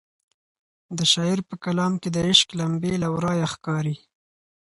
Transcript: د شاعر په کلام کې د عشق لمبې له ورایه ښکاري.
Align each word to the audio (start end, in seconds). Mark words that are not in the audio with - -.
د 0.97 0.99
شاعر 1.13 1.39
په 1.49 1.55
کلام 1.63 1.93
کې 2.01 2.09
د 2.15 2.17
عشق 2.27 2.47
لمبې 2.59 2.93
له 3.03 3.07
ورایه 3.15 3.47
ښکاري. 3.53 3.95